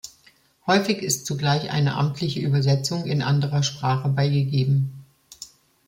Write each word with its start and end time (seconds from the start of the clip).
Häufig 0.65 1.03
ist 1.03 1.27
zugleich 1.27 1.69
eine 1.69 1.93
amtliche 1.93 2.39
Übersetzung 2.39 3.05
in 3.05 3.21
anderer 3.21 3.61
Sprache 3.61 4.09
beigegeben. 4.09 5.05